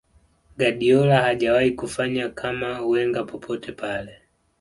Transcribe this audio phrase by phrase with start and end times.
[0.57, 4.17] guardiola hajawahi kufanya kama wenger popote pale